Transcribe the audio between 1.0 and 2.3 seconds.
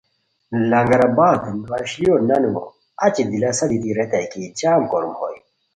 آباد وشلیو